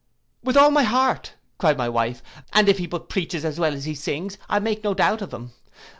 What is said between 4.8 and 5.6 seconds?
no doubt of him.